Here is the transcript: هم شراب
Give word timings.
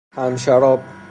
هم 0.13 0.35
شراب 0.37 0.83